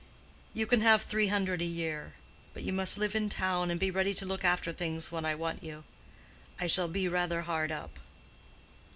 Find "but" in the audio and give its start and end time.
2.55-2.63